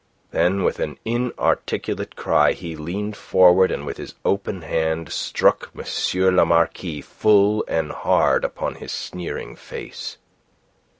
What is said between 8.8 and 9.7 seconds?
his sneering